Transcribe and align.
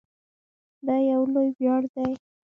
دا 0.85 0.95
یو 1.11 1.21
لوی 1.33 1.49
ویاړ 1.59 1.83
دی. 1.93 2.09